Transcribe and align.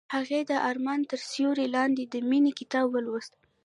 هغې 0.15 0.39
د 0.49 0.51
آرمان 0.69 0.99
تر 1.11 1.19
سیوري 1.31 1.67
لاندې 1.75 2.03
د 2.13 2.15
مینې 2.29 2.51
کتاب 2.59 2.85
ولوست. 2.91 3.33